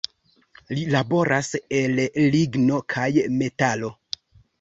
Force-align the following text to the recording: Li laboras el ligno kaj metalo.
Li 0.77 0.85
laboras 0.93 1.49
el 1.79 2.01
ligno 2.37 2.79
kaj 2.95 3.05
metalo. 3.35 3.93